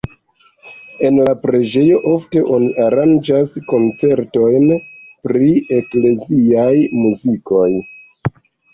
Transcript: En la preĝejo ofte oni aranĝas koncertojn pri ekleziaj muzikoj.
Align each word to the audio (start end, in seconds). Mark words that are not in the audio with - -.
En 1.09 1.19
la 1.27 1.35
preĝejo 1.43 1.99
ofte 2.13 2.43
oni 2.57 2.71
aranĝas 2.87 3.55
koncertojn 3.69 4.67
pri 5.29 5.55
ekleziaj 5.81 6.75
muzikoj. 7.07 7.73